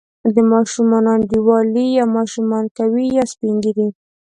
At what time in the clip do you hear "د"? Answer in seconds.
0.33-0.35